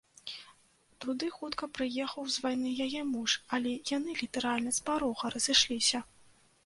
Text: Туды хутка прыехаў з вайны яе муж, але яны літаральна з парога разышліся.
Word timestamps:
Туды 1.03 1.27
хутка 1.35 1.65
прыехаў 1.79 2.23
з 2.35 2.43
вайны 2.45 2.71
яе 2.85 3.01
муж, 3.13 3.31
але 3.59 3.71
яны 3.95 4.11
літаральна 4.25 4.71
з 4.79 4.85
парога 4.89 5.25
разышліся. 5.39 5.99